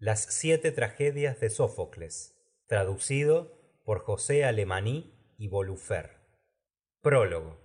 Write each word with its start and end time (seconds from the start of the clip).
Las 0.00 0.26
siete 0.30 0.70
tragedias 0.70 1.40
de 1.40 1.50
Sófocles, 1.50 2.36
traducido 2.68 3.80
por 3.84 3.98
José 3.98 4.44
Alemaní 4.44 5.12
y 5.36 5.48
Bolufer. 5.48 6.20
Prólogo. 7.00 7.58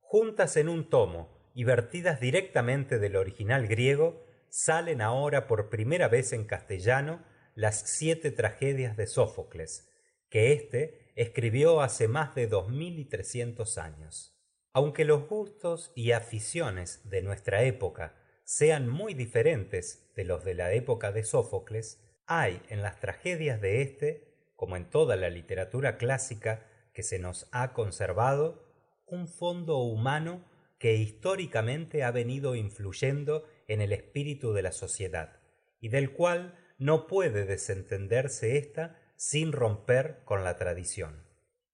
Juntas 0.00 0.58
en 0.58 0.68
un 0.68 0.90
tomo 0.90 1.50
y 1.54 1.64
vertidas 1.64 2.20
directamente 2.20 2.98
del 2.98 3.16
original 3.16 3.66
griego, 3.66 4.26
salen 4.50 5.00
ahora 5.00 5.46
por 5.46 5.70
primera 5.70 6.08
vez 6.08 6.34
en 6.34 6.44
castellano 6.44 7.24
las 7.54 7.80
siete 7.80 8.30
tragedias 8.30 8.98
de 8.98 9.06
Sófocles, 9.06 9.90
que 10.28 10.52
éste 10.52 11.14
escribió 11.16 11.80
hace 11.80 12.08
más 12.08 12.34
de 12.34 12.46
dos 12.46 12.68
mil 12.68 12.98
y 12.98 13.06
trescientos 13.06 13.78
años. 13.78 14.38
Aunque 14.74 15.06
los 15.06 15.26
gustos 15.26 15.92
y 15.94 16.12
aficiones 16.12 17.08
de 17.08 17.22
nuestra 17.22 17.62
época 17.62 18.19
sean 18.50 18.88
muy 18.88 19.14
diferentes 19.14 20.10
de 20.16 20.24
los 20.24 20.44
de 20.44 20.54
la 20.54 20.72
época 20.72 21.12
de 21.12 21.22
Sófocles, 21.22 22.02
hay 22.26 22.60
en 22.68 22.82
las 22.82 22.98
tragedias 22.98 23.60
de 23.60 23.80
éste, 23.80 24.50
como 24.56 24.76
en 24.76 24.90
toda 24.90 25.14
la 25.14 25.30
literatura 25.30 25.98
clásica 25.98 26.66
que 26.92 27.04
se 27.04 27.20
nos 27.20 27.48
ha 27.52 27.72
conservado, 27.74 28.66
un 29.06 29.28
fondo 29.28 29.76
humano 29.76 30.44
que 30.80 30.96
históricamente 30.96 32.02
ha 32.02 32.10
venido 32.10 32.56
influyendo 32.56 33.46
en 33.68 33.82
el 33.82 33.92
espíritu 33.92 34.52
de 34.52 34.62
la 34.62 34.72
sociedad, 34.72 35.38
y 35.78 35.88
del 35.88 36.12
cual 36.12 36.58
no 36.76 37.06
puede 37.06 37.44
desentenderse 37.44 38.58
ésta 38.58 39.00
sin 39.14 39.52
romper 39.52 40.24
con 40.24 40.42
la 40.42 40.56
tradición. 40.56 41.24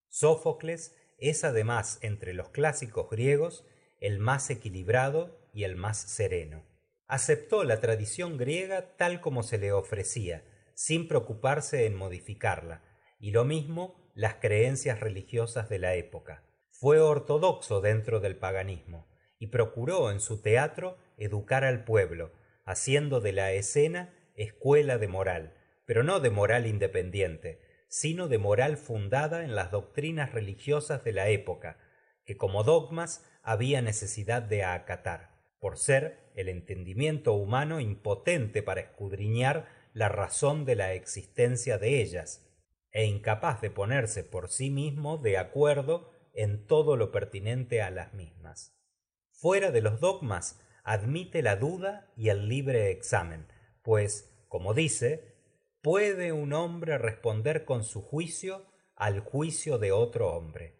Sófocles 0.08 0.94
es 1.16 1.42
además 1.42 1.98
entre 2.02 2.34
los 2.34 2.50
clásicos 2.50 3.08
griegos 3.08 3.64
el 3.98 4.18
más 4.18 4.50
equilibrado 4.50 5.45
y 5.56 5.64
el 5.64 5.74
más 5.74 5.96
sereno. 5.96 6.66
Aceptó 7.06 7.64
la 7.64 7.80
tradición 7.80 8.36
griega 8.36 8.94
tal 8.96 9.22
como 9.22 9.42
se 9.42 9.56
le 9.56 9.72
ofrecía, 9.72 10.44
sin 10.74 11.08
preocuparse 11.08 11.86
en 11.86 11.94
modificarla, 11.94 12.82
y 13.18 13.30
lo 13.30 13.46
mismo 13.46 13.96
las 14.14 14.34
creencias 14.34 15.00
religiosas 15.00 15.70
de 15.70 15.78
la 15.78 15.94
época. 15.94 16.42
Fue 16.68 17.00
ortodoxo 17.00 17.80
dentro 17.80 18.20
del 18.20 18.36
paganismo, 18.36 19.08
y 19.38 19.46
procuró 19.46 20.10
en 20.10 20.20
su 20.20 20.42
teatro 20.42 20.98
educar 21.16 21.64
al 21.64 21.84
pueblo, 21.84 22.32
haciendo 22.66 23.22
de 23.22 23.32
la 23.32 23.52
escena 23.52 24.14
escuela 24.34 24.98
de 24.98 25.08
moral, 25.08 25.54
pero 25.86 26.02
no 26.02 26.20
de 26.20 26.28
moral 26.28 26.66
independiente, 26.66 27.62
sino 27.88 28.28
de 28.28 28.36
moral 28.36 28.76
fundada 28.76 29.42
en 29.42 29.54
las 29.54 29.70
doctrinas 29.70 30.32
religiosas 30.32 31.02
de 31.02 31.12
la 31.12 31.30
época, 31.30 31.78
que 32.26 32.36
como 32.36 32.62
dogmas 32.62 33.24
había 33.42 33.80
necesidad 33.80 34.42
de 34.42 34.64
acatar, 34.64 35.35
por 35.58 35.78
ser 35.78 36.30
el 36.34 36.48
entendimiento 36.48 37.32
humano 37.32 37.80
impotente 37.80 38.62
para 38.62 38.80
escudriñar 38.80 39.68
la 39.92 40.08
razón 40.08 40.64
de 40.64 40.76
la 40.76 40.92
existencia 40.92 41.78
de 41.78 42.00
ellas, 42.02 42.46
e 42.90 43.06
incapaz 43.06 43.60
de 43.60 43.70
ponerse 43.70 44.24
por 44.24 44.48
sí 44.48 44.70
mismo 44.70 45.18
de 45.18 45.38
acuerdo 45.38 46.10
en 46.34 46.66
todo 46.66 46.96
lo 46.96 47.12
pertinente 47.12 47.82
a 47.82 47.90
las 47.90 48.14
mismas. 48.14 48.74
Fuera 49.30 49.70
de 49.70 49.82
los 49.82 50.00
dogmas, 50.00 50.60
admite 50.84 51.42
la 51.42 51.56
duda 51.56 52.12
y 52.16 52.28
el 52.28 52.48
libre 52.48 52.90
examen, 52.90 53.46
pues, 53.82 54.32
como 54.48 54.74
dice, 54.74 55.36
¿Puede 55.86 56.32
un 56.32 56.52
hombre 56.52 56.98
responder 56.98 57.64
con 57.64 57.84
su 57.84 58.02
juicio 58.02 58.66
al 58.96 59.20
juicio 59.20 59.78
de 59.78 59.92
otro 59.92 60.32
hombre? 60.32 60.74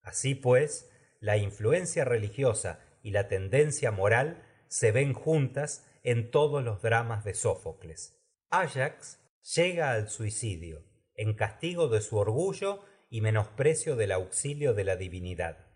Así 0.00 0.34
pues, 0.34 0.90
la 1.20 1.36
influencia 1.36 2.06
religiosa 2.06 2.80
y 3.06 3.12
la 3.12 3.28
tendencia 3.28 3.92
moral 3.92 4.42
se 4.66 4.90
ven 4.90 5.12
juntas 5.12 5.86
en 6.02 6.32
todos 6.32 6.64
los 6.64 6.82
dramas 6.82 7.22
de 7.22 7.34
Sófocles. 7.34 8.20
Ajax 8.50 9.20
llega 9.54 9.92
al 9.92 10.08
suicidio, 10.08 10.82
en 11.14 11.34
castigo 11.34 11.86
de 11.86 12.00
su 12.00 12.16
orgullo 12.16 12.80
y 13.08 13.20
menosprecio 13.20 13.94
del 13.94 14.10
auxilio 14.10 14.74
de 14.74 14.82
la 14.82 14.96
divinidad. 14.96 15.68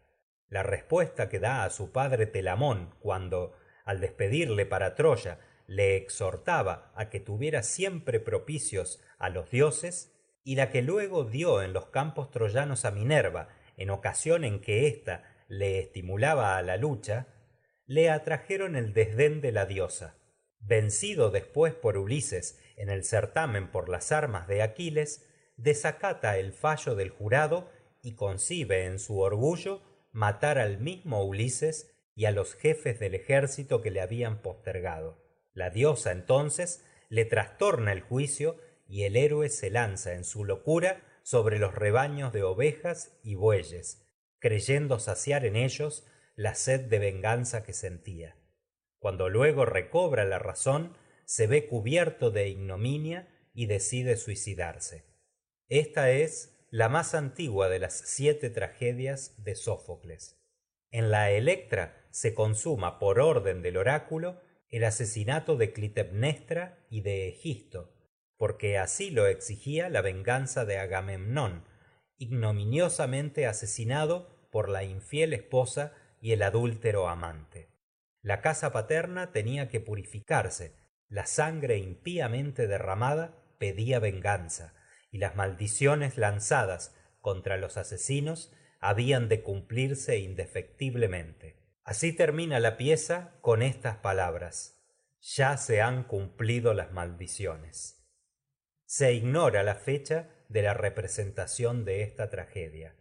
La 0.48 0.64
respuesta 0.64 1.28
que 1.28 1.38
da 1.38 1.62
a 1.62 1.70
su 1.70 1.92
padre 1.92 2.26
Telamón 2.26 2.96
cuando, 2.98 3.54
al 3.84 4.00
despedirle 4.00 4.66
para 4.66 4.96
Troya, 4.96 5.38
le 5.68 5.94
exhortaba 5.94 6.90
a 6.96 7.10
que 7.10 7.20
tuviera 7.20 7.62
siempre 7.62 8.18
propicios 8.18 9.00
a 9.20 9.28
los 9.28 9.48
dioses, 9.52 10.12
y 10.42 10.56
la 10.56 10.70
que 10.70 10.82
luego 10.82 11.22
dio 11.22 11.62
en 11.62 11.74
los 11.74 11.86
campos 11.90 12.32
troyanos 12.32 12.84
a 12.84 12.90
Minerva, 12.90 13.50
en 13.76 13.90
ocasión 13.90 14.42
en 14.42 14.60
que 14.60 14.88
ésta 14.88 15.29
le 15.50 15.80
estimulaba 15.80 16.56
a 16.56 16.62
la 16.62 16.76
lucha, 16.76 17.26
le 17.84 18.08
atrajeron 18.08 18.76
el 18.76 18.94
desdén 18.94 19.40
de 19.40 19.50
la 19.50 19.66
diosa. 19.66 20.16
Vencido 20.60 21.30
después 21.30 21.74
por 21.74 21.98
Ulises 21.98 22.60
en 22.76 22.88
el 22.88 23.02
certamen 23.02 23.68
por 23.72 23.88
las 23.88 24.12
armas 24.12 24.46
de 24.46 24.62
Aquiles, 24.62 25.28
desacata 25.56 26.38
el 26.38 26.52
fallo 26.52 26.94
del 26.94 27.10
jurado 27.10 27.68
y 28.00 28.14
concibe 28.14 28.84
en 28.84 29.00
su 29.00 29.18
orgullo 29.18 29.82
matar 30.12 30.58
al 30.58 30.78
mismo 30.78 31.24
Ulises 31.24 31.90
y 32.14 32.26
a 32.26 32.30
los 32.30 32.54
jefes 32.54 33.00
del 33.00 33.16
ejército 33.16 33.82
que 33.82 33.90
le 33.90 34.00
habían 34.00 34.42
postergado. 34.42 35.18
La 35.52 35.70
diosa 35.70 36.12
entonces 36.12 36.86
le 37.08 37.24
trastorna 37.24 37.90
el 37.92 38.02
juicio 38.02 38.56
y 38.86 39.02
el 39.02 39.16
héroe 39.16 39.48
se 39.48 39.68
lanza 39.68 40.14
en 40.14 40.22
su 40.22 40.44
locura 40.44 41.02
sobre 41.24 41.58
los 41.58 41.74
rebaños 41.74 42.32
de 42.32 42.44
ovejas 42.44 43.18
y 43.24 43.34
bueyes, 43.34 44.06
creyendo 44.40 44.98
saciar 44.98 45.44
en 45.44 45.56
ellos 45.56 46.06
la 46.34 46.54
sed 46.54 46.88
de 46.88 46.98
venganza 46.98 47.62
que 47.62 47.72
sentía. 47.72 48.36
Cuando 48.98 49.28
luego 49.28 49.64
recobra 49.64 50.24
la 50.24 50.38
razón, 50.38 50.96
se 51.24 51.46
ve 51.46 51.66
cubierto 51.66 52.30
de 52.30 52.48
ignominia 52.48 53.28
y 53.52 53.66
decide 53.66 54.16
suicidarse. 54.16 55.04
Esta 55.68 56.10
es 56.10 56.66
la 56.70 56.88
más 56.88 57.14
antigua 57.14 57.68
de 57.68 57.78
las 57.78 57.94
siete 58.06 58.50
tragedias 58.50 59.42
de 59.44 59.54
Sófocles. 59.54 60.40
En 60.90 61.10
la 61.10 61.30
Electra 61.30 62.06
se 62.10 62.34
consuma 62.34 62.98
por 62.98 63.20
orden 63.20 63.62
del 63.62 63.76
oráculo 63.76 64.40
el 64.70 64.84
asesinato 64.84 65.56
de 65.56 65.72
Clitemnestra 65.72 66.86
y 66.90 67.02
de 67.02 67.28
Egisto, 67.28 67.92
porque 68.36 68.78
así 68.78 69.10
lo 69.10 69.26
exigía 69.26 69.88
la 69.88 70.00
venganza 70.00 70.64
de 70.64 70.78
Agamemnón, 70.78 71.64
ignominiosamente 72.20 73.46
asesinado 73.46 74.46
por 74.52 74.68
la 74.68 74.84
infiel 74.84 75.32
esposa 75.32 75.94
y 76.20 76.32
el 76.32 76.42
adúltero 76.42 77.08
amante. 77.08 77.70
La 78.20 78.42
casa 78.42 78.72
paterna 78.72 79.32
tenía 79.32 79.68
que 79.68 79.80
purificarse, 79.80 80.76
la 81.08 81.24
sangre 81.24 81.78
impíamente 81.78 82.66
derramada 82.66 83.42
pedía 83.58 83.98
venganza, 83.98 84.74
y 85.10 85.18
las 85.18 85.34
maldiciones 85.34 86.18
lanzadas 86.18 86.94
contra 87.20 87.56
los 87.56 87.78
asesinos 87.78 88.52
habían 88.80 89.28
de 89.28 89.42
cumplirse 89.42 90.18
indefectiblemente. 90.18 91.56
Así 91.84 92.12
termina 92.12 92.60
la 92.60 92.76
pieza 92.76 93.38
con 93.40 93.62
estas 93.62 93.96
palabras. 93.96 94.78
Ya 95.22 95.56
se 95.56 95.80
han 95.80 96.04
cumplido 96.04 96.74
las 96.74 96.92
maldiciones. 96.92 98.06
Se 98.84 99.14
ignora 99.14 99.62
la 99.62 99.74
fecha 99.74 100.28
de 100.50 100.62
la 100.62 100.74
representación 100.74 101.84
de 101.84 102.02
esta 102.02 102.28
tragedia. 102.28 102.94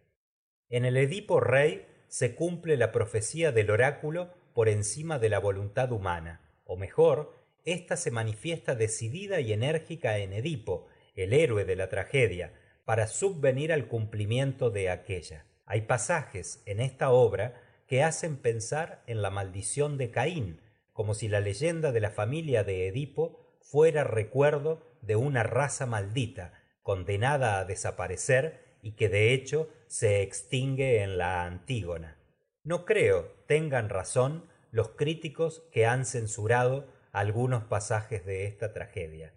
En 0.69 0.85
el 0.85 0.95
Edipo 0.97 1.39
Rey 1.39 1.85
se 2.07 2.35
cumple 2.35 2.77
la 2.77 2.91
profecía 2.91 3.51
del 3.51 3.71
oráculo 3.71 4.33
por 4.53 4.69
encima 4.69 5.19
de 5.19 5.29
la 5.29 5.39
voluntad 5.39 5.91
humana, 5.91 6.41
o 6.63 6.77
mejor, 6.77 7.35
ésta 7.65 7.97
se 7.97 8.11
manifiesta 8.11 8.75
decidida 8.75 9.39
y 9.39 9.51
enérgica 9.51 10.19
en 10.19 10.33
Edipo, 10.33 10.87
el 11.15 11.33
héroe 11.33 11.65
de 11.65 11.75
la 11.75 11.89
tragedia, 11.89 12.53
para 12.85 13.07
subvenir 13.07 13.73
al 13.73 13.87
cumplimiento 13.87 14.69
de 14.69 14.91
aquella. 14.91 15.45
Hay 15.65 15.81
pasajes 15.81 16.61
en 16.65 16.79
esta 16.79 17.09
obra 17.09 17.61
que 17.87 18.03
hacen 18.03 18.37
pensar 18.37 19.03
en 19.07 19.23
la 19.23 19.31
maldición 19.31 19.97
de 19.97 20.11
Caín, 20.11 20.61
como 20.93 21.15
si 21.15 21.27
la 21.27 21.39
leyenda 21.39 21.91
de 21.91 21.99
la 21.99 22.11
familia 22.11 22.63
de 22.63 22.87
Edipo 22.87 23.57
fuera 23.59 24.03
recuerdo 24.03 24.85
de 25.01 25.15
una 25.15 25.43
raza 25.43 25.85
maldita, 25.85 26.58
condenada 26.83 27.59
a 27.59 27.65
desaparecer 27.65 28.77
y 28.81 28.93
que 28.93 29.09
de 29.09 29.33
hecho 29.33 29.69
se 29.87 30.21
extingue 30.21 31.01
en 31.03 31.17
la 31.17 31.45
Antígona. 31.45 32.17
No 32.63 32.85
creo 32.85 33.33
tengan 33.47 33.89
razón 33.89 34.49
los 34.71 34.89
críticos 34.89 35.63
que 35.71 35.85
han 35.85 36.05
censurado 36.05 36.87
algunos 37.11 37.63
pasajes 37.63 38.25
de 38.25 38.45
esta 38.45 38.73
tragedia. 38.73 39.33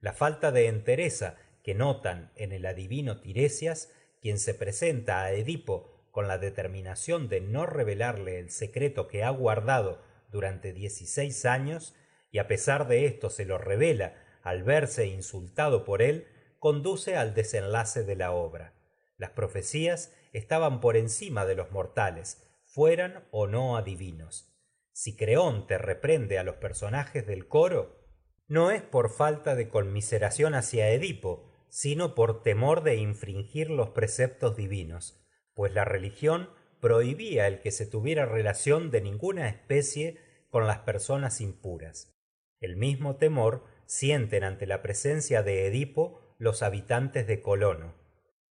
La 0.00 0.12
falta 0.12 0.52
de 0.52 0.66
entereza 0.66 1.36
que 1.62 1.74
notan 1.74 2.32
en 2.36 2.52
el 2.52 2.64
adivino 2.64 3.20
Tiresias, 3.20 3.92
quien 4.20 4.38
se 4.38 4.54
presenta 4.54 5.22
a 5.22 5.32
Edipo 5.32 6.08
con 6.10 6.26
la 6.26 6.38
determinación 6.38 7.28
de 7.28 7.40
no 7.40 7.66
revelarle 7.66 8.38
el 8.38 8.50
secreto 8.50 9.08
que 9.08 9.22
ha 9.22 9.30
guardado 9.30 10.02
durante 10.30 10.72
16 10.72 11.44
años, 11.44 11.94
y 12.30 12.38
a 12.38 12.48
pesar 12.48 12.88
de 12.88 13.06
esto 13.06 13.30
se 13.30 13.44
lo 13.44 13.58
revela 13.58 14.14
al 14.42 14.62
verse 14.62 15.06
insultado 15.06 15.84
por 15.84 16.02
él, 16.02 16.26
conduce 16.60 17.16
al 17.16 17.34
desenlace 17.34 18.04
de 18.04 18.14
la 18.14 18.32
obra. 18.32 18.74
Las 19.16 19.30
profecías 19.30 20.14
estaban 20.32 20.80
por 20.80 20.96
encima 20.96 21.46
de 21.46 21.56
los 21.56 21.72
mortales, 21.72 22.46
fueran 22.64 23.26
o 23.32 23.48
no 23.48 23.76
adivinos. 23.76 24.54
Si 24.92 25.16
Creonte 25.16 25.78
reprende 25.78 26.38
a 26.38 26.44
los 26.44 26.56
personajes 26.56 27.26
del 27.26 27.48
coro, 27.48 27.98
no 28.46 28.70
es 28.70 28.82
por 28.82 29.10
falta 29.10 29.54
de 29.54 29.68
conmiseración 29.68 30.54
hacia 30.54 30.90
Edipo, 30.90 31.50
sino 31.70 32.14
por 32.14 32.42
temor 32.42 32.82
de 32.82 32.96
infringir 32.96 33.70
los 33.70 33.90
preceptos 33.90 34.56
divinos, 34.56 35.24
pues 35.54 35.72
la 35.72 35.84
religión 35.84 36.50
prohibía 36.80 37.46
el 37.46 37.60
que 37.60 37.70
se 37.70 37.86
tuviera 37.86 38.26
relación 38.26 38.90
de 38.90 39.00
ninguna 39.00 39.48
especie 39.48 40.18
con 40.50 40.66
las 40.66 40.80
personas 40.80 41.40
impuras. 41.40 42.14
El 42.60 42.76
mismo 42.76 43.16
temor 43.16 43.64
sienten 43.86 44.44
ante 44.44 44.66
la 44.66 44.82
presencia 44.82 45.42
de 45.42 45.66
Edipo 45.66 46.29
los 46.40 46.62
habitantes 46.62 47.26
de 47.26 47.42
Colono. 47.42 47.94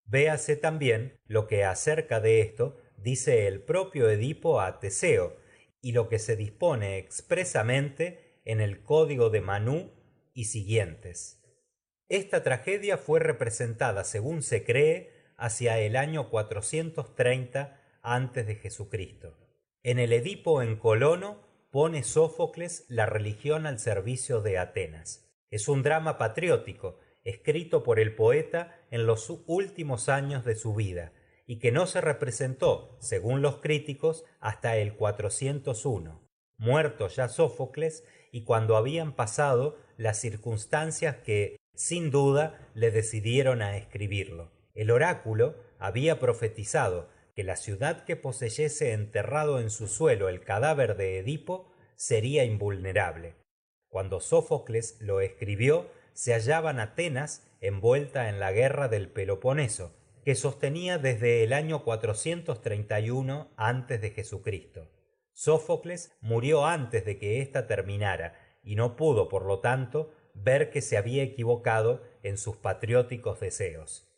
Véase 0.06 0.56
también 0.56 1.20
lo 1.26 1.46
que 1.46 1.64
acerca 1.64 2.18
de 2.18 2.40
esto 2.40 2.78
dice 2.96 3.46
el 3.46 3.62
propio 3.62 4.08
Edipo 4.08 4.60
a 4.60 4.80
Teseo, 4.80 5.36
y 5.82 5.92
lo 5.92 6.08
que 6.08 6.18
se 6.18 6.34
dispone 6.34 6.96
expresamente 6.96 8.40
en 8.46 8.62
el 8.62 8.82
Código 8.82 9.28
de 9.28 9.42
Manú 9.42 9.92
y 10.32 10.46
siguientes. 10.46 11.42
Esta 12.08 12.42
tragedia 12.42 12.96
fue 12.96 13.20
representada, 13.20 14.04
según 14.04 14.42
se 14.42 14.64
cree, 14.64 15.12
hacia 15.36 15.78
el 15.78 15.96
año 15.96 16.30
430 16.30 17.82
antes 18.00 18.46
de 18.46 18.54
Jesucristo. 18.54 19.36
En 19.82 19.98
el 19.98 20.14
Edipo 20.14 20.62
en 20.62 20.76
Colono 20.76 21.46
pone 21.70 22.02
Sófocles 22.02 22.86
la 22.88 23.04
religión 23.04 23.66
al 23.66 23.78
servicio 23.78 24.40
de 24.40 24.56
Atenas. 24.56 25.30
Es 25.50 25.68
un 25.68 25.82
drama 25.82 26.16
patriótico, 26.16 26.98
escrito 27.24 27.82
por 27.82 27.98
el 27.98 28.14
poeta 28.14 28.78
en 28.90 29.06
los 29.06 29.30
últimos 29.46 30.08
años 30.08 30.44
de 30.44 30.54
su 30.54 30.74
vida, 30.74 31.12
y 31.46 31.58
que 31.58 31.72
no 31.72 31.86
se 31.86 32.00
representó, 32.00 32.96
según 33.00 33.42
los 33.42 33.56
críticos, 33.56 34.24
hasta 34.40 34.76
el 34.76 34.94
401, 34.94 36.22
muerto 36.56 37.08
ya 37.08 37.28
Sófocles 37.28 38.04
y 38.30 38.44
cuando 38.44 38.76
habían 38.76 39.14
pasado 39.14 39.78
las 39.96 40.20
circunstancias 40.20 41.16
que, 41.16 41.56
sin 41.74 42.10
duda, 42.10 42.70
le 42.74 42.90
decidieron 42.90 43.62
a 43.62 43.76
escribirlo. 43.76 44.52
El 44.74 44.90
oráculo 44.90 45.56
había 45.78 46.18
profetizado 46.18 47.08
que 47.34 47.44
la 47.44 47.56
ciudad 47.56 48.04
que 48.04 48.16
poseyese 48.16 48.92
enterrado 48.92 49.60
en 49.60 49.70
su 49.70 49.88
suelo 49.88 50.28
el 50.28 50.40
cadáver 50.40 50.96
de 50.96 51.18
Edipo 51.18 51.72
sería 51.96 52.44
invulnerable. 52.44 53.36
Cuando 53.88 54.20
Sófocles 54.20 54.96
lo 55.00 55.20
escribió, 55.20 55.88
se 56.14 56.32
hallaban 56.32 56.80
Atenas 56.80 57.46
envuelta 57.60 58.28
en 58.28 58.40
la 58.40 58.52
guerra 58.52 58.88
del 58.88 59.08
Peloponeso, 59.08 59.94
que 60.24 60.34
sostenía 60.34 60.98
desde 60.98 61.44
el 61.44 61.52
año 61.52 61.84
431 61.84 63.50
antes 63.56 64.00
de 64.00 64.10
Jesucristo. 64.10 64.90
Sófocles 65.32 66.16
murió 66.20 66.64
antes 66.64 67.04
de 67.04 67.18
que 67.18 67.42
ésta 67.42 67.66
terminara 67.66 68.34
y 68.62 68.76
no 68.76 68.96
pudo, 68.96 69.28
por 69.28 69.44
lo 69.44 69.58
tanto, 69.58 70.14
ver 70.32 70.70
que 70.70 70.80
se 70.80 70.96
había 70.96 71.22
equivocado 71.22 72.02
en 72.22 72.38
sus 72.38 72.56
patrióticos 72.56 73.40
deseos. 73.40 74.08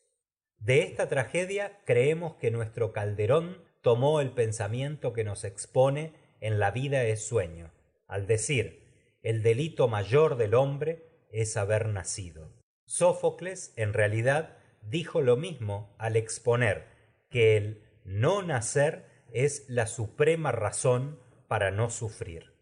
De 0.58 0.82
esta 0.82 1.08
tragedia 1.08 1.80
creemos 1.84 2.36
que 2.36 2.50
nuestro 2.50 2.92
Calderón 2.92 3.62
tomó 3.82 4.20
el 4.20 4.30
pensamiento 4.30 5.12
que 5.12 5.24
nos 5.24 5.44
expone 5.44 6.14
en 6.40 6.58
La 6.58 6.70
vida 6.70 7.04
es 7.04 7.26
sueño, 7.26 7.72
al 8.06 8.26
decir, 8.26 8.84
el 9.22 9.42
delito 9.42 9.88
mayor 9.88 10.36
del 10.36 10.54
hombre 10.54 11.05
es 11.30 11.56
haber 11.56 11.88
nacido. 11.88 12.52
Sófocles, 12.86 13.72
en 13.76 13.92
realidad, 13.92 14.58
dijo 14.82 15.20
lo 15.20 15.36
mismo 15.36 15.94
al 15.98 16.16
exponer 16.16 16.86
que 17.30 17.56
el 17.56 17.82
no 18.04 18.42
nacer 18.42 19.06
es 19.32 19.64
la 19.68 19.86
suprema 19.86 20.52
razón 20.52 21.18
para 21.48 21.70
no 21.70 21.90
sufrir. 21.90 22.54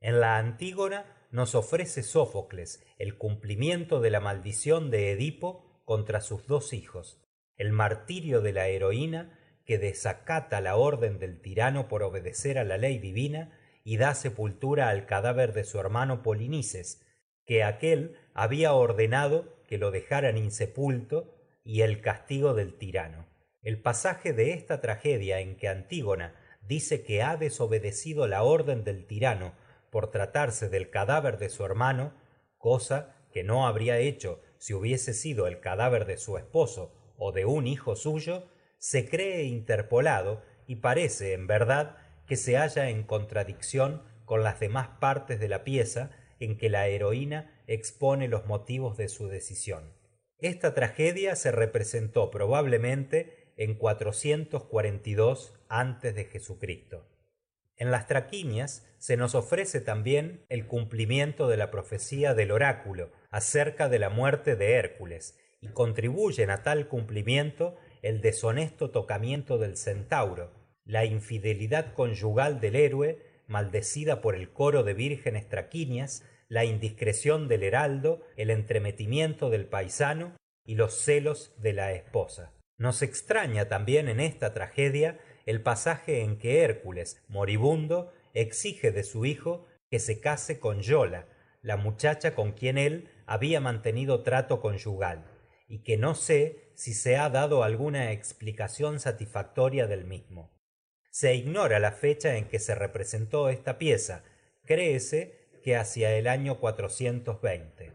En 0.00 0.20
la 0.20 0.38
Antígona 0.38 1.06
nos 1.30 1.54
ofrece 1.54 2.02
Sófocles 2.02 2.84
el 2.98 3.16
cumplimiento 3.16 4.00
de 4.00 4.10
la 4.10 4.20
maldición 4.20 4.90
de 4.90 5.12
Edipo 5.12 5.82
contra 5.84 6.20
sus 6.20 6.46
dos 6.46 6.72
hijos, 6.72 7.22
el 7.56 7.72
martirio 7.72 8.40
de 8.40 8.52
la 8.52 8.68
heroína 8.68 9.38
que 9.64 9.78
desacata 9.78 10.60
la 10.60 10.76
orden 10.76 11.18
del 11.18 11.40
tirano 11.40 11.88
por 11.88 12.02
obedecer 12.02 12.58
a 12.58 12.64
la 12.64 12.76
ley 12.76 12.98
divina 12.98 13.58
y 13.84 13.96
da 13.96 14.14
sepultura 14.14 14.88
al 14.88 15.06
cadáver 15.06 15.52
de 15.52 15.64
su 15.64 15.78
hermano 15.78 16.22
Polinices, 16.22 17.00
que 17.52 17.64
aquel 17.64 18.16
había 18.32 18.72
ordenado 18.72 19.58
que 19.68 19.76
lo 19.76 19.90
dejaran 19.90 20.38
insepulto 20.38 21.34
y 21.62 21.82
el 21.82 22.00
castigo 22.00 22.54
del 22.54 22.78
tirano. 22.78 23.26
El 23.60 23.82
pasaje 23.82 24.32
de 24.32 24.54
esta 24.54 24.80
tragedia 24.80 25.38
en 25.40 25.58
que 25.58 25.68
Antígona 25.68 26.34
dice 26.62 27.02
que 27.02 27.22
ha 27.22 27.36
desobedecido 27.36 28.26
la 28.26 28.42
orden 28.42 28.84
del 28.84 29.06
tirano 29.06 29.52
por 29.90 30.10
tratarse 30.10 30.70
del 30.70 30.88
cadáver 30.88 31.36
de 31.36 31.50
su 31.50 31.62
hermano, 31.62 32.14
cosa 32.56 33.16
que 33.34 33.44
no 33.44 33.66
habría 33.66 33.98
hecho 33.98 34.40
si 34.56 34.72
hubiese 34.72 35.12
sido 35.12 35.46
el 35.46 35.60
cadáver 35.60 36.06
de 36.06 36.16
su 36.16 36.38
esposo 36.38 36.94
o 37.18 37.32
de 37.32 37.44
un 37.44 37.66
hijo 37.66 37.96
suyo, 37.96 38.48
se 38.78 39.06
cree 39.06 39.42
interpolado 39.42 40.40
y 40.66 40.76
parece, 40.76 41.34
en 41.34 41.46
verdad, 41.46 41.98
que 42.26 42.36
se 42.36 42.56
halla 42.56 42.88
en 42.88 43.02
contradicción 43.02 44.04
con 44.24 44.42
las 44.42 44.58
demás 44.58 44.88
partes 45.00 45.38
de 45.38 45.48
la 45.48 45.64
pieza 45.64 46.12
en 46.44 46.56
que 46.56 46.68
la 46.68 46.88
heroína 46.88 47.62
expone 47.66 48.28
los 48.28 48.46
motivos 48.46 48.96
de 48.96 49.08
su 49.08 49.28
decisión. 49.28 49.92
Esta 50.38 50.74
tragedia 50.74 51.36
se 51.36 51.52
representó 51.52 52.30
probablemente 52.30 53.52
en 53.56 53.74
442 53.74 55.54
antes 55.68 56.14
de 56.14 56.24
Jesucristo. 56.24 57.06
En 57.76 57.90
las 57.90 58.06
traquinias 58.06 58.86
se 58.98 59.16
nos 59.16 59.34
ofrece 59.34 59.80
también 59.80 60.44
el 60.48 60.66
cumplimiento 60.66 61.48
de 61.48 61.56
la 61.56 61.70
profecía 61.70 62.34
del 62.34 62.50
oráculo 62.50 63.12
acerca 63.30 63.88
de 63.88 63.98
la 63.98 64.10
muerte 64.10 64.56
de 64.56 64.72
Hércules 64.74 65.38
y 65.60 65.68
contribuyen 65.68 66.50
a 66.50 66.62
tal 66.62 66.88
cumplimiento 66.88 67.76
el 68.02 68.20
deshonesto 68.20 68.90
tocamiento 68.90 69.58
del 69.58 69.76
centauro, 69.76 70.52
la 70.84 71.04
infidelidad 71.04 71.94
conyugal 71.94 72.60
del 72.60 72.74
héroe 72.74 73.18
maldecida 73.46 74.20
por 74.20 74.34
el 74.34 74.52
coro 74.52 74.82
de 74.82 74.94
vírgenes 74.94 75.48
traquinias 75.48 76.24
la 76.52 76.66
indiscreción 76.66 77.48
del 77.48 77.62
heraldo, 77.62 78.20
el 78.36 78.50
entremetimiento 78.50 79.48
del 79.48 79.64
paisano 79.64 80.36
y 80.66 80.74
los 80.74 80.92
celos 80.92 81.54
de 81.56 81.72
la 81.72 81.94
esposa. 81.94 82.52
Nos 82.76 83.00
extraña 83.00 83.70
también 83.70 84.06
en 84.06 84.20
esta 84.20 84.52
tragedia 84.52 85.18
el 85.46 85.62
pasaje 85.62 86.20
en 86.20 86.38
que 86.38 86.60
Hércules, 86.60 87.24
moribundo, 87.26 88.12
exige 88.34 88.92
de 88.92 89.02
su 89.02 89.24
hijo 89.24 89.66
que 89.88 89.98
se 89.98 90.20
case 90.20 90.60
con 90.60 90.82
Yola, 90.82 91.26
la 91.62 91.78
muchacha 91.78 92.34
con 92.34 92.52
quien 92.52 92.76
él 92.76 93.08
había 93.24 93.62
mantenido 93.62 94.22
trato 94.22 94.60
conyugal, 94.60 95.24
y 95.68 95.82
que 95.82 95.96
no 95.96 96.14
sé 96.14 96.70
si 96.74 96.92
se 96.92 97.16
ha 97.16 97.30
dado 97.30 97.64
alguna 97.64 98.12
explicación 98.12 99.00
satisfactoria 99.00 99.86
del 99.86 100.04
mismo. 100.04 100.52
Se 101.10 101.34
ignora 101.34 101.78
la 101.78 101.92
fecha 101.92 102.36
en 102.36 102.46
que 102.46 102.58
se 102.58 102.74
representó 102.74 103.48
esta 103.48 103.78
pieza, 103.78 104.22
créese 104.66 105.41
que 105.62 105.76
hacia 105.76 106.16
el 106.16 106.26
año 106.26 106.58
420. 106.58 107.92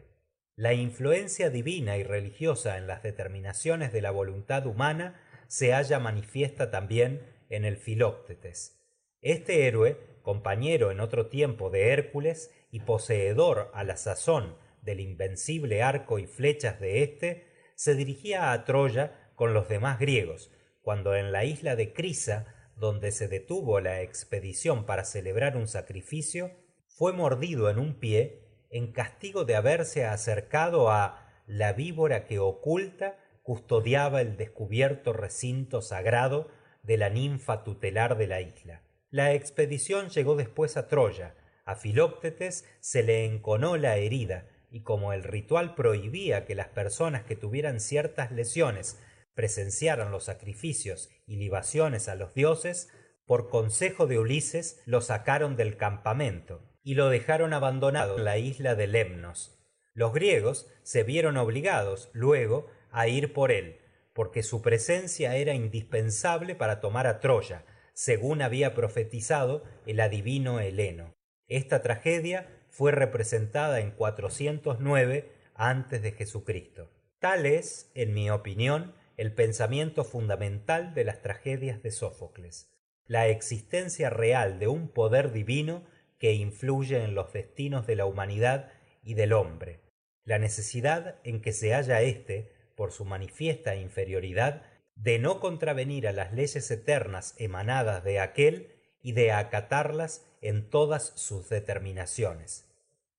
La 0.56 0.74
influencia 0.74 1.50
divina 1.50 1.98
y 1.98 2.04
religiosa 2.04 2.78
en 2.78 2.88
las 2.88 3.04
determinaciones 3.04 3.94
de 3.94 4.02
la 4.02 4.12
voluntad 4.12 4.66
humana 4.66 5.22
se 5.48 5.74
halla 5.74 6.00
manifiesta 6.00 6.72
también 6.72 7.22
en 7.50 7.66
el 7.66 7.78
Filóctetes. 7.78 8.82
Este 9.22 9.68
héroe, 9.68 9.98
compañero 10.24 10.92
en 10.92 11.00
otro 11.00 11.28
tiempo 11.28 11.70
de 11.70 11.90
Hércules 11.92 12.52
y 12.72 12.80
poseedor 12.80 13.70
a 13.74 13.84
la 13.84 13.98
sazón 13.98 14.58
del 14.82 15.00
invencible 15.00 15.84
arco 15.84 16.20
y 16.20 16.26
flechas 16.26 16.80
de 16.80 17.04
éste, 17.04 17.48
se 17.76 17.96
dirigía 17.96 18.52
a 18.52 18.66
Troya 18.66 19.32
con 19.36 19.54
los 19.54 19.70
demás 19.70 20.00
griegos, 20.00 20.52
cuando 20.82 21.16
en 21.16 21.32
la 21.32 21.46
isla 21.46 21.76
de 21.76 21.94
Crisa, 21.94 22.72
donde 22.76 23.12
se 23.12 23.28
detuvo 23.28 23.80
la 23.80 24.02
expedición 24.02 24.86
para 24.86 25.04
celebrar 25.04 25.58
un 25.58 25.68
sacrificio, 25.68 26.52
fue 26.98 27.14
mordido 27.14 27.70
en 27.70 27.78
un 27.78 27.94
pie 27.94 28.42
en 28.72 28.92
castigo 28.92 29.46
de 29.46 29.56
haberse 29.56 30.06
acercado 30.06 30.90
a 30.90 31.32
la 31.46 31.72
víbora 31.74 32.26
que 32.26 32.40
oculta 32.40 33.20
custodiaba 33.44 34.20
el 34.20 34.36
descubierto 34.36 35.14
recinto 35.14 35.84
sagrado 35.84 36.50
de 36.82 36.98
la 36.98 37.12
ninfa 37.12 37.64
tutelar 37.64 38.18
de 38.18 38.26
la 38.26 38.42
isla. 38.42 38.82
La 39.12 39.34
expedición 39.34 40.10
llegó 40.10 40.36
después 40.36 40.76
a 40.76 40.88
Troya. 40.88 41.36
A 41.66 41.76
Filóctetes 41.76 42.66
se 42.80 43.04
le 43.04 43.26
enconó 43.26 43.78
la 43.78 43.98
herida, 43.98 44.48
y 44.72 44.82
como 44.82 45.14
el 45.14 45.22
ritual 45.22 45.76
prohibía 45.76 46.46
que 46.46 46.56
las 46.56 46.70
personas 46.70 47.22
que 47.26 47.36
tuvieran 47.36 47.80
ciertas 47.80 48.32
lesiones 48.32 49.00
presenciaran 49.36 50.12
los 50.12 50.24
sacrificios 50.24 51.12
y 51.28 51.36
libaciones 51.36 52.08
a 52.08 52.16
los 52.16 52.34
dioses, 52.34 52.90
por 53.28 53.50
consejo 53.50 54.08
de 54.08 54.18
Ulises 54.18 54.82
lo 54.88 55.02
sacaron 55.02 55.56
del 55.56 55.78
campamento 55.78 56.64
y 56.88 56.96
lo 56.96 57.10
dejaron 57.10 57.52
abandonado 57.52 58.18
en 58.18 58.24
la 58.24 58.38
isla 58.38 58.74
de 58.74 58.88
Lemnos. 58.88 59.60
Los 59.94 60.14
griegos 60.14 60.72
se 60.84 61.04
vieron 61.04 61.36
obligados 61.36 62.10
luego 62.14 62.68
a 62.92 63.10
ir 63.10 63.34
por 63.34 63.52
él, 63.52 63.82
porque 64.14 64.42
su 64.42 64.62
presencia 64.62 65.36
era 65.36 65.54
indispensable 65.54 66.56
para 66.56 66.80
tomar 66.80 67.06
a 67.06 67.20
Troya, 67.20 67.66
según 67.92 68.42
había 68.42 68.74
profetizado 68.74 69.66
el 69.86 70.00
adivino 70.00 70.62
Heleno. 70.62 71.14
Esta 71.50 71.82
tragedia 71.82 72.48
fue 72.70 72.94
representada 72.94 73.82
en 73.82 73.92
409 73.92 75.30
antes 75.56 76.02
de 76.02 76.14
Jesucristo. 76.14 76.90
Tal 77.20 77.46
es, 77.46 77.92
en 77.96 78.14
mi 78.14 78.30
opinión, 78.30 78.96
el 79.18 79.34
pensamiento 79.34 80.06
fundamental 80.06 80.94
de 80.94 81.04
las 81.04 81.22
tragedias 81.22 81.84
de 81.84 81.92
Sófocles, 81.92 82.72
la 83.08 83.28
existencia 83.28 84.10
real 84.10 84.58
de 84.58 84.70
un 84.70 84.88
poder 84.88 85.34
divino 85.34 85.84
que 86.20 86.34
influye 86.34 87.04
en 87.04 87.16
los 87.16 87.32
destinos 87.34 87.88
de 87.88 87.96
la 87.96 88.06
humanidad 88.06 88.72
y 89.04 89.14
del 89.14 89.34
hombre, 89.34 89.82
la 90.24 90.40
necesidad 90.40 91.20
en 91.24 91.42
que 91.42 91.54
se 91.54 91.74
halla 91.74 92.02
éste, 92.02 92.52
por 92.76 92.92
su 92.92 93.06
manifiesta 93.06 93.76
inferioridad, 93.76 94.64
de 94.96 95.20
no 95.20 95.40
contravenir 95.40 96.08
a 96.08 96.12
las 96.12 96.34
leyes 96.34 96.70
eternas 96.70 97.36
emanadas 97.38 98.04
de 98.04 98.20
aquel 98.20 98.76
y 99.02 99.14
de 99.14 99.32
acatarlas 99.32 100.26
en 100.42 100.70
todas 100.70 101.14
sus 101.16 101.50
determinaciones. 101.50 102.66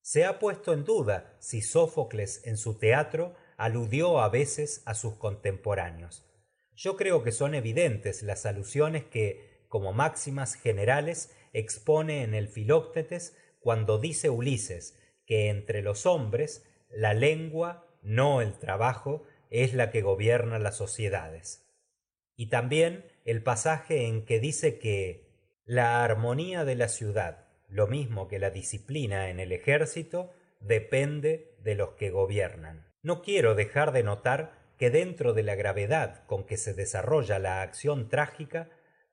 Se 0.00 0.24
ha 0.24 0.38
puesto 0.38 0.72
en 0.72 0.84
duda 0.84 1.36
si 1.38 1.62
Sófocles 1.62 2.46
en 2.46 2.56
su 2.56 2.78
teatro 2.78 3.34
aludió 3.56 4.20
a 4.20 4.28
veces 4.28 4.82
a 4.86 4.94
sus 4.94 5.14
contemporáneos. 5.14 6.24
Yo 6.74 6.96
creo 6.96 7.22
que 7.22 7.32
son 7.32 7.54
evidentes 7.54 8.22
las 8.22 8.46
alusiones 8.46 9.04
que, 9.04 9.64
como 9.68 9.92
máximas 9.92 10.54
generales, 10.54 11.30
expone 11.52 12.22
en 12.22 12.34
el 12.34 12.48
Filóctetes 12.48 13.36
cuando 13.60 13.98
dice 13.98 14.30
Ulises 14.30 14.98
que 15.26 15.48
entre 15.48 15.82
los 15.82 16.06
hombres 16.06 16.64
la 16.90 17.14
lengua, 17.14 17.86
no 18.02 18.40
el 18.40 18.58
trabajo, 18.58 19.24
es 19.50 19.74
la 19.74 19.90
que 19.90 20.02
gobierna 20.02 20.58
las 20.58 20.76
sociedades. 20.76 21.66
Y 22.36 22.46
también 22.46 23.04
el 23.24 23.42
pasaje 23.42 24.06
en 24.06 24.24
que 24.24 24.40
dice 24.40 24.78
que 24.78 25.28
la 25.64 26.02
armonía 26.02 26.64
de 26.64 26.76
la 26.76 26.88
ciudad, 26.88 27.46
lo 27.68 27.86
mismo 27.86 28.28
que 28.28 28.38
la 28.38 28.50
disciplina 28.50 29.28
en 29.28 29.40
el 29.40 29.52
ejército, 29.52 30.32
depende 30.60 31.54
de 31.62 31.74
los 31.74 31.90
que 31.90 32.10
gobiernan. 32.10 32.86
No 33.02 33.22
quiero 33.22 33.54
dejar 33.54 33.92
de 33.92 34.02
notar 34.02 34.58
que 34.78 34.90
dentro 34.90 35.34
de 35.34 35.42
la 35.42 35.56
gravedad 35.56 36.24
con 36.26 36.46
que 36.46 36.56
se 36.56 36.72
desarrolla 36.72 37.38
la 37.38 37.62
acción 37.62 38.08
trágica, 38.08 38.70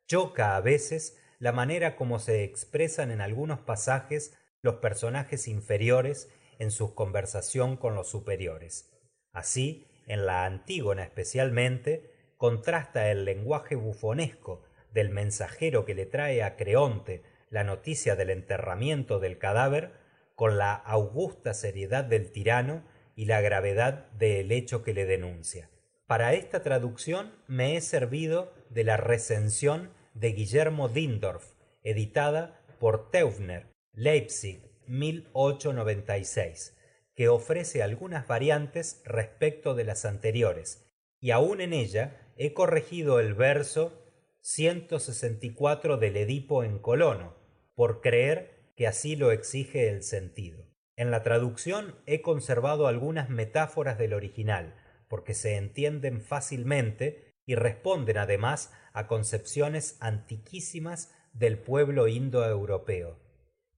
choca 0.07 0.55
a 0.55 0.61
veces 0.61 1.17
la 1.39 1.51
manera 1.51 1.95
como 1.95 2.19
se 2.19 2.43
expresan 2.43 3.11
en 3.11 3.21
algunos 3.21 3.59
pasajes 3.59 4.37
los 4.61 4.75
personajes 4.75 5.47
inferiores 5.47 6.29
en 6.59 6.71
su 6.71 6.95
conversación 6.95 7.77
con 7.77 7.95
los 7.95 8.09
superiores. 8.09 8.91
Así, 9.31 9.87
en 10.07 10.25
la 10.25 10.45
Antígona 10.45 11.03
especialmente, 11.03 12.11
contrasta 12.37 13.11
el 13.11 13.25
lenguaje 13.25 13.75
bufonesco 13.75 14.63
del 14.93 15.09
mensajero 15.09 15.85
que 15.85 15.95
le 15.95 16.05
trae 16.05 16.43
a 16.43 16.55
Creonte 16.55 17.23
la 17.49 17.63
noticia 17.63 18.15
del 18.15 18.29
enterramiento 18.29 19.19
del 19.19 19.37
cadáver 19.37 19.93
con 20.35 20.57
la 20.57 20.73
augusta 20.73 21.53
seriedad 21.53 22.03
del 22.03 22.31
tirano 22.31 22.83
y 23.15 23.25
la 23.25 23.41
gravedad 23.41 24.09
del 24.11 24.51
hecho 24.51 24.83
que 24.83 24.93
le 24.93 25.05
denuncia. 25.05 25.69
Para 26.07 26.33
esta 26.33 26.61
traducción 26.61 27.33
me 27.47 27.77
he 27.77 27.81
servido 27.81 28.53
de 28.69 28.83
la 28.83 28.97
recensión 28.97 29.91
de 30.15 30.31
Guillermo 30.31 30.89
Dindorf, 30.89 31.53
editada 31.83 32.65
por 32.79 33.11
Teufner, 33.11 33.67
Leipzig, 33.93 34.63
1896, 34.87 36.75
que 37.13 37.27
ofrece 37.27 37.83
algunas 37.83 38.27
variantes 38.27 39.01
respecto 39.05 39.75
de 39.75 39.83
las 39.83 40.05
anteriores, 40.05 40.89
y 41.19 41.31
aún 41.31 41.61
en 41.61 41.73
ella 41.73 42.31
he 42.37 42.53
corregido 42.53 43.19
el 43.19 43.33
verso 43.33 44.01
164 44.41 45.97
del 45.97 46.17
Edipo 46.17 46.63
en 46.63 46.79
colono, 46.79 47.35
por 47.75 48.01
creer 48.01 48.71
que 48.75 48.87
así 48.87 49.15
lo 49.15 49.31
exige 49.31 49.89
el 49.89 50.03
sentido. 50.03 50.65
En 50.95 51.11
la 51.11 51.23
traducción 51.23 51.95
he 52.05 52.21
conservado 52.21 52.87
algunas 52.87 53.29
metáforas 53.29 53.97
del 53.97 54.13
original, 54.13 54.75
porque 55.09 55.33
se 55.33 55.57
entienden 55.57 56.21
fácilmente 56.21 57.34
y 57.45 57.55
responden 57.55 58.17
además 58.17 58.73
a 58.93 59.07
concepciones 59.07 59.97
antiquísimas 59.99 61.13
del 61.33 61.57
pueblo 61.57 62.07
indoeuropeo. 62.07 63.19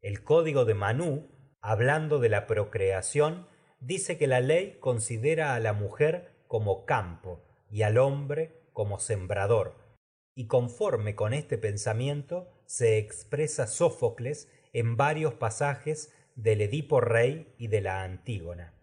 El 0.02 0.24
código 0.24 0.64
de 0.66 0.74
Manú, 0.74 1.28
hablando 1.60 2.20
de 2.20 2.30
la 2.30 2.48
procreación, 2.48 3.48
dice 3.80 4.18
que 4.18 4.28
la 4.28 4.40
ley 4.40 4.78
considera 4.80 5.56
a 5.56 5.60
la 5.60 5.74
mujer 5.74 6.44
como 6.48 6.86
campo 6.86 7.44
y 7.70 7.82
al 7.82 7.98
hombre 7.98 8.62
como 8.74 9.00
sembrador, 9.00 9.76
y 10.36 10.48
conforme 10.48 11.16
con 11.16 11.34
este 11.34 11.58
pensamiento 11.58 12.48
se 12.66 12.98
expresa 13.00 13.66
Sófocles 13.66 14.52
en 14.72 14.98
varios 14.98 15.34
pasajes 15.34 16.14
del 16.36 16.62
Edipo 16.62 17.02
Rey 17.02 17.56
y 17.58 17.68
de 17.68 17.82
la 17.82 18.04
Antígona. 18.04 18.74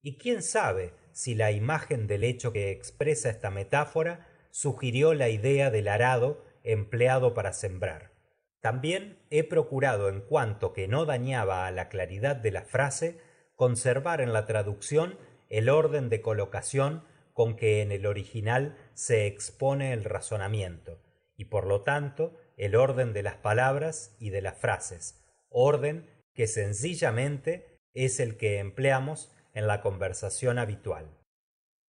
Y 0.00 0.16
quién 0.16 0.42
sabe 0.42 0.94
si 1.16 1.34
la 1.34 1.50
imagen 1.50 2.06
del 2.06 2.24
hecho 2.24 2.52
que 2.52 2.70
expresa 2.70 3.30
esta 3.30 3.48
metáfora 3.48 4.28
sugirió 4.50 5.14
la 5.14 5.30
idea 5.30 5.70
del 5.70 5.88
arado 5.88 6.44
empleado 6.62 7.32
para 7.32 7.54
sembrar. 7.54 8.12
También 8.60 9.18
he 9.30 9.42
procurado, 9.42 10.10
en 10.10 10.20
cuanto 10.20 10.74
que 10.74 10.88
no 10.88 11.06
dañaba 11.06 11.66
a 11.66 11.70
la 11.70 11.88
claridad 11.88 12.36
de 12.36 12.50
la 12.50 12.64
frase, 12.64 13.18
conservar 13.54 14.20
en 14.20 14.34
la 14.34 14.44
traducción 14.44 15.18
el 15.48 15.70
orden 15.70 16.10
de 16.10 16.20
colocación 16.20 17.02
con 17.32 17.56
que 17.56 17.80
en 17.80 17.92
el 17.92 18.04
original 18.04 18.76
se 18.92 19.26
expone 19.26 19.94
el 19.94 20.04
razonamiento, 20.04 21.00
y 21.34 21.46
por 21.46 21.66
lo 21.66 21.80
tanto 21.80 22.36
el 22.58 22.76
orden 22.76 23.14
de 23.14 23.22
las 23.22 23.36
palabras 23.36 24.14
y 24.20 24.28
de 24.28 24.42
las 24.42 24.58
frases, 24.58 25.24
orden 25.48 26.10
que 26.34 26.46
sencillamente 26.46 27.78
es 27.94 28.20
el 28.20 28.36
que 28.36 28.58
empleamos 28.58 29.32
en 29.56 29.66
la 29.66 29.80
conversación 29.80 30.58
habitual. 30.58 31.08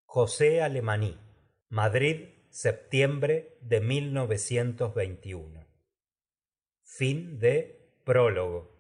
José 0.06 0.62
Alemaní, 0.62 1.18
Madrid, 1.70 2.30
septiembre 2.50 3.60
de 3.62 3.82
1921. 3.82 5.68
Fin 6.82 7.40
de 7.40 8.00
prólogo. 8.06 8.72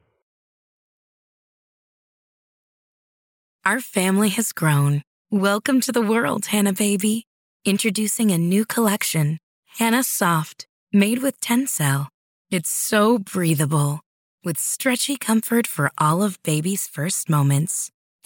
Our 3.65 3.81
family 3.81 4.29
has 4.29 4.53
grown. 4.53 5.03
Welcome 5.29 5.81
to 5.81 5.91
the 5.91 6.01
world, 6.01 6.45
Hannah 6.45 6.71
baby. 6.71 7.25
Introducing 7.65 8.31
a 8.31 8.37
new 8.37 8.65
collection, 8.65 9.39
Hannah 9.77 10.03
Soft, 10.03 10.65
made 10.93 11.21
with 11.21 11.41
Tencel. 11.41 12.07
It's 12.49 12.69
so 12.69 13.19
breathable, 13.19 13.99
with 14.45 14.57
stretchy 14.57 15.17
comfort 15.17 15.67
for 15.67 15.91
all 15.97 16.23
of 16.23 16.41
baby's 16.43 16.87
first 16.87 17.29
moments. 17.29 17.91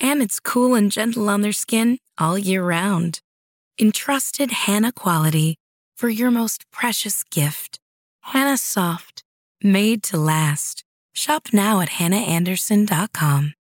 And 0.00 0.22
it's 0.22 0.40
cool 0.40 0.74
and 0.74 0.90
gentle 0.90 1.28
on 1.28 1.42
their 1.42 1.52
skin 1.52 1.98
all 2.18 2.38
year 2.38 2.64
round. 2.64 3.20
Entrusted 3.80 4.50
Hannah 4.50 4.92
quality 4.92 5.56
for 5.96 6.08
your 6.08 6.30
most 6.30 6.64
precious 6.70 7.24
gift. 7.24 7.78
Hannah 8.22 8.56
Soft, 8.56 9.24
made 9.62 10.02
to 10.04 10.16
last. 10.16 10.84
Shop 11.12 11.48
now 11.52 11.80
at 11.80 11.90
hannahanderson.com. 11.90 13.54